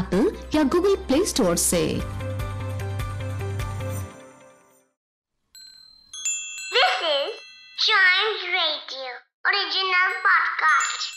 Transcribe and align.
Apple 0.00 0.30
या 0.54 0.62
Google 0.76 0.94
Play 1.08 1.24
Store 1.34 1.56
से 1.68 1.82
This 6.74 6.94
is 7.08 7.32
Chimes 7.84 8.42
Radio, 8.54 9.10
original 9.50 10.10
podcast. 10.26 11.10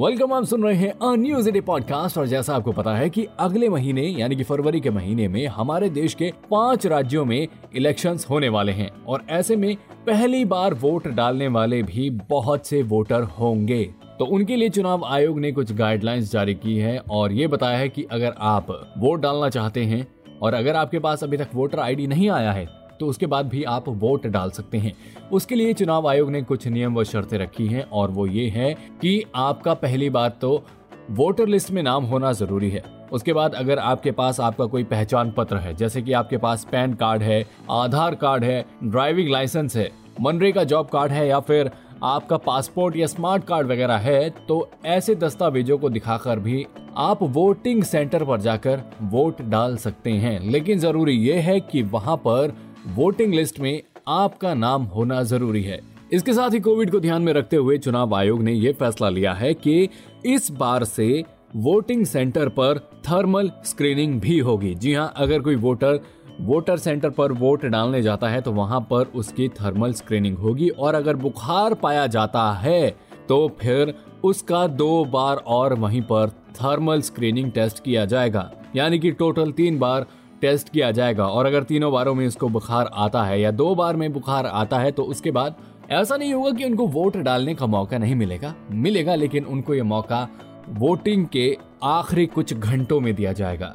welcome 0.00 0.32
आप 0.32 0.44
सुन 0.44 0.62
रहे 0.64 0.74
हैं 0.74 0.90
अ 0.90 1.14
न्यूज़ 1.16 1.50
डे 1.50 1.60
पॉडकास्ट 1.60 2.18
और 2.18 2.26
जैसा 2.26 2.54
आपको 2.56 2.72
पता 2.72 2.94
है 2.96 3.10
कि 3.10 3.26
अगले 3.40 3.68
महीने, 3.68 4.02
यानी 4.02 4.36
कि 4.36 4.44
फरवरी 4.44 4.80
के 4.80 4.90
महीने 4.90 5.28
में, 5.28 5.46
हमारे 5.46 5.90
देश 5.90 6.14
के 6.14 6.32
पाँच 6.50 6.86
राज्यों 6.86 7.24
में 7.24 7.48
इलेक्शंस 7.76 8.26
होने 8.30 8.48
वाले 8.48 8.72
हैं। 8.72 9.04
और 9.04 9.22
ऐसे 9.30 9.56
में 9.56 9.76
पहली 10.06 10.44
बार 10.44 10.74
वोट 10.74 11.08
डालने 11.08 11.48
वाले 11.48 11.82
भी 11.82 12.10
बहुत 12.10 12.66
से 12.66 12.82
वोटर 12.82 13.22
होंगे। 13.22 13.94
तो 14.18 14.24
उनके 14.24 14.56
लिए 14.56 14.68
चुनाव 14.68 15.04
आयोग 15.04 15.40
ने 15.40 15.52
कुछ 15.52 15.72
गाइडलाइंस 15.72 16.32
जारी 16.32 16.54
की 16.54 16.78
है 16.78 16.98
और 17.10 17.32
ये 17.32 17.46
बताया 17.46 17.78
है 17.78 17.88
कि 17.88 18.06
अगर 18.12 18.34
आप 18.38 18.94
वोट 18.98 19.20
डालना 19.20 19.48
चाहते 19.48 19.84
हैं 19.84 20.06
और 20.42 20.54
अगर 20.54 20.76
आपके 20.76 20.98
पास 20.98 21.24
अभी 21.24 21.36
तक 21.36 21.48
वोटर 21.54 21.80
आईडी 21.80 22.06
नहीं 22.06 22.30
आया 22.30 22.52
है 22.52 22.79
तो 23.00 23.06
उसके 23.06 23.26
बाद 23.26 23.48
भी 23.48 23.62
आप 23.64 23.88
वोट 23.88 24.26
डाल 24.26 24.50
सकते 24.50 24.78
हैं। 24.78 24.92
उसके 25.32 25.54
लिए 25.54 25.72
चुनाव 25.72 26.08
आयोग 26.08 26.30
ने 26.30 26.42
कुछ 26.42 26.66
नियम 26.68 26.94
व 26.94 27.04
शर्तें 27.04 27.36
रखी 27.38 27.66
हैं 27.66 27.82
और 27.82 28.10
वो 28.10 28.26
ये 28.26 28.48
है 28.48 28.72
कि 29.00 29.22
आपका 29.36 29.74
पहली 29.76 30.10
बात 30.10 30.38
तो 30.40 30.62
वोटर 31.10 31.46
लिस्ट 31.46 31.70
में 31.70 31.82
नाम 31.82 32.04
होना 32.04 32.32
ज़रूरी 32.32 32.70
है। 32.70 32.82
उसके 33.12 33.32
बाद 33.32 33.54
अगर 33.54 33.78
आपके 33.78 34.10
पास 34.10 34.40
आपका 34.40 34.64
कोई 34.66 34.84
पहचान 34.84 35.30
पत्र 35.30 35.56
है, 35.56 35.74
जैसे 35.74 36.02
कि 36.02 36.12
आपके 36.12 36.36
पास 36.36 36.66
पैन 36.72 36.92
कार्ड 36.94 37.22
है, 37.22 37.46
आधार 37.70 38.14
कार्ड 38.14 38.44
है, 38.44 38.64
ड्राइविंग 38.84 39.30
लाइसेंस 39.30 39.76
है, 39.76 39.90
मनरेगा 40.20 40.64
जॉब 40.64 40.88
कार्ड 40.88 41.12
है 41.12 41.26
या 41.28 41.40
फिर 41.40 41.70
आपका 42.02 42.36
पासपोर्ट 42.36 42.96
या 42.96 43.06
स्मार्ट 43.06 43.44
कार्ड 43.44 43.66
वगैरह 43.66 43.96
है 43.96 44.30
तो 44.48 44.68
ऐसे 44.86 45.14
दस्तावेजों 45.14 45.78
को 45.78 45.88
दिखाकर 45.90 46.38
भी 46.38 46.64
आप 46.96 47.22
वोटिंग 47.22 47.82
सेंटर 47.82 48.24
पर 48.24 48.40
जाकर 48.40 48.82
वोट 49.02 49.42
डाल 49.42 49.76
सकते 49.76 50.10
हैं। 50.12 50.38
लेकिन 50.42 50.78
ज़रूरी 50.78 51.16
यह 51.18 51.42
है 51.42 51.58
कि 51.62 51.82
वहाँ 51.82 52.16
पर 52.16 52.54
वोटिंग 52.86 53.34
लिस्ट 53.34 53.58
में 53.60 53.82
आपका 54.08 54.52
नाम 54.54 54.82
होना 54.82 55.22
ज़रूरी 55.22 55.62
है। 55.62 55.78
इसके 56.12 56.32
साथ 56.32 56.50
ही 56.50 56.60
कोविड 56.60 56.90
को 56.90 57.00
ध्यान 57.00 57.22
में 57.22 57.32
रखते 57.32 57.56
हुए 57.56 57.76
चुनाव 57.78 58.14
आयोग 58.14 58.42
ने 58.42 58.52
यह 58.52 58.72
फैसला 58.72 59.08
लिया 59.08 59.32
है 59.32 59.52
कि 59.54 59.88
इस 60.26 60.50
बार 60.50 60.84
से 60.84 61.24
वोटिंग 61.56 62.04
सेंटर 62.06 62.48
पर 62.48 62.78
थर्मल 63.10 63.50
स्क्रीनिंग 63.64 64.20
भी 64.20 64.38
होगी। 64.38 64.74
जी 64.74 64.94
हाँ 64.94 65.12
अगर 65.16 65.40
कोई 65.40 65.56
वोटर 65.56 66.00
वोटर 66.40 66.76
सेंटर 66.76 67.10
पर 67.10 67.32
वोट 67.32 67.64
डालने 67.66 68.00
जाता 68.02 68.28
है 68.28 68.40
तो 68.40 68.52
वहाँ 68.52 68.80
पर 68.80 69.10
उसकी 69.14 69.48
थर्मल 69.48 69.92
स्क्रीनिंग 69.92 70.38
होगी 70.38 70.68
और 70.68 70.94
अगर 70.94 71.16
बुखार 71.16 71.74
पाया 71.74 72.06
जाता 72.06 72.50
है 72.52 72.90
तो 73.28 73.56
फिर 73.60 73.94
उसका 74.24 74.66
दो 74.66 75.04
बार 75.04 75.36
और 75.36 75.74
वहीं 75.74 76.00
पर 76.02 76.30
थर्मल 76.54 77.00
स्क्रीनिंग 77.00 77.50
टेस्ट 77.52 77.82
किया 77.84 78.04
जाएगा। 78.04 78.50
यानी 78.76 78.98
कि 78.98 79.10
टोटल 79.10 79.52
तीन 79.52 79.78
बार 79.78 80.06
टेस्ट 80.40 80.68
किया 80.68 80.90
जाएगा 80.90 81.26
और 81.26 81.46
अगर 81.46 81.62
तीनों 81.62 81.92
बारों 81.92 82.14
में 82.14 82.26
उसको 82.26 82.48
बुखार 82.48 82.90
आता 82.94 83.22
है 83.22 83.40
या 83.40 83.50
दो 83.52 83.74
बार 83.74 83.96
में 83.96 84.12
बुखार 84.12 84.46
आता 84.46 84.78
है 84.78 84.90
तो 84.92 85.02
उसके 85.04 85.30
बाद 85.30 85.56
ऐसा 85.90 86.16
नहीं 86.16 86.32
होगा 86.34 86.50
कि 86.50 86.64
उनको 86.64 86.86
वोट 86.88 87.16
डालने 87.18 87.54
का 87.54 87.66
मौका 87.66 87.98
नहीं 87.98 88.14
मिलेगा। 88.14 88.54
मिलेगा, 88.72 89.14
लेकिन 89.14 89.44
उनको 89.44 89.74
ये 89.74 89.82
मौका 89.84 90.28
वोटिंग 90.70 91.26
के 91.26 91.56
आखिरी 91.84 92.26
कुछ 92.28 92.54
घंटों 92.54 93.00
में 93.00 93.14
दिया 93.14 93.32
जाएगा। 93.32 93.74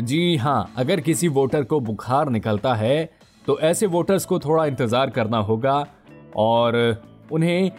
जी 0.00 0.36
हाँ 0.36 0.72
अगर 0.76 1.00
किसी 1.00 1.28
वोटर 1.30 1.64
को 1.64 1.80
बुखार 1.80 2.28
निकलता 2.30 2.74
है 2.74 3.10
तो 3.46 3.58
ऐसे 3.60 3.86
वोटर्स 3.88 4.24
को 4.24 4.38
थोड़ा 4.38 4.64
इंतज़ार 4.66 5.10
करना 5.10 5.38
होगा 5.40 5.84
और 6.36 6.76
उन्हें 7.32 7.70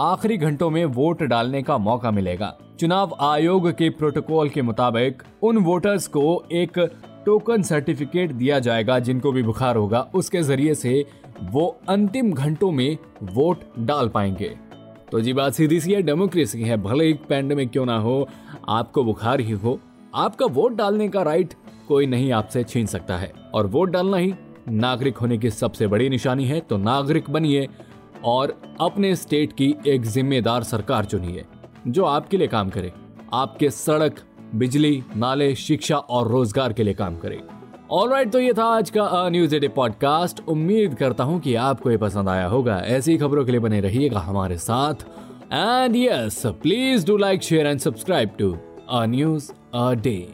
आखिरी 0.00 0.36
घंटों 0.36 0.68
में 0.70 0.84
वोट 0.86 1.22
डालने 1.24 1.62
का 1.62 1.76
मौका 1.78 2.10
मिलेगा। 2.10 2.54
चुनाव 2.80 3.16
आयोग 3.20 3.70
के 3.70 3.88
प्रोटोकॉल 3.90 4.48
के 4.48 4.62
मुताबिक 4.62 5.22
उन 5.42 5.58
वोटर्स 5.64 6.06
को 6.08 6.42
एक 6.52 6.78
टोकन 7.26 7.62
सर्टिफिकेट 7.62 8.32
दिया 8.32 8.58
जाएगा, 8.58 8.98
जिनको 8.98 9.32
भी 9.32 9.42
बुखार 9.42 9.76
होगा, 9.76 10.00
उसके 10.14 10.42
ज़रिए 10.42 10.74
से 10.74 11.04
वो 11.42 11.66
अंतिम 11.88 12.32
घंटों 12.32 12.70
में 12.70 12.96
वोट 13.24 13.60
डाल 13.78 14.08
पाएँगे। 14.08 14.54
तो 15.12 15.20
जी 15.20 15.32
बात 15.32 15.52
सीधी 15.52 15.80
सी 15.80 15.92
है 15.92 16.02
डेमोक्रेसी 16.02 16.62
है, 16.62 16.76
भले 16.76 17.04
ही 17.04 17.12
पैंडमिक 17.28 17.70
क्यों 17.70 17.86
ना 17.86 17.96
हो, 17.98 18.28
आपको 18.68 19.04
बुखार 19.04 19.40
ही 19.40 19.52
हो, 19.52 19.78
आपका 20.14 20.46
वोट 20.46 20.76
डालने 20.76 21.08
का 21.08 21.22
राइट 21.22 21.54
कोई 21.88 22.06
नहीं 22.06 22.32
आपसे 22.32 22.62
छीन 22.64 22.86
सकता 22.86 23.16
है। 23.16 23.32
और 23.54 23.66
वोट 23.66 23.90
डालना 23.90 24.16
ही 24.16 24.32
नागरिक 24.68 25.16
होने 25.16 25.38
की 25.38 25.50
सबसे 25.50 25.86
बड़ी 25.86 26.08
निशानी 26.08 26.44
है 26.44 26.60
तो 26.60 26.76
नागरिक 26.78 27.30
बनिए 27.30 27.68
और 28.24 28.56
अपने 28.80 29.14
स्टेट 29.16 29.52
की 29.52 29.74
एक 29.86 30.02
जिम्मेदार 30.02 30.62
सरकार 30.62 31.04
चुनिए, 31.04 31.44
जो 31.86 32.04
आपके 32.04 32.36
लिए 32.36 32.48
काम 32.48 32.70
करे, 32.70 32.92
आपके 33.32 33.70
सड़क 33.70 34.20
बिजली 34.54 35.02
नाले 35.16 35.54
शिक्षा 35.54 35.96
और 35.96 36.28
रोज़गार 36.28 36.72
के 36.72 36.82
लिए 36.82 36.94
काम 36.94 37.16
करे। 37.16 37.40
ऑल 37.90 38.10
राइट 38.10 38.20
right, 38.20 38.32
तो 38.32 38.40
ये 38.40 38.52
था 38.52 38.64
आज 38.64 38.90
का 38.90 39.28
न्यूज़ 39.28 39.54
एडे 39.54 39.68
पॉडकास्ट 39.68 40.40
उम्मीद 40.48 40.94
करता 40.94 41.24
हूँ 41.24 41.40
कि 41.40 41.54
आपको 41.54 41.90
ये 41.90 41.96
पसंद 41.96 42.28
आया 42.28 42.46
होगा। 42.46 42.78
ऐसी 42.78 43.16
खबरों 43.18 43.44
के 43.44 43.50
लिए 43.50 43.60
बने 43.60 43.80
रहिएगा 43.80 44.18
हमारे 44.18 44.58
साथ। 44.58 44.94
And 45.52 45.96
yes 45.96 46.42
please 46.46 47.06
do 47.06 47.16
like 47.16 47.42
share 47.42 47.66
and 47.66 47.80
subscribe 47.80 48.30
to 48.38 48.56
a 48.90 49.06
news 49.06 49.52
a 49.74 49.94
day 49.94 50.28